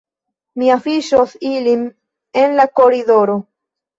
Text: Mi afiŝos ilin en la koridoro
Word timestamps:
Mi 0.61 0.69
afiŝos 0.75 1.35
ilin 1.49 1.85
en 2.43 2.57
la 2.61 2.67
koridoro 2.81 3.37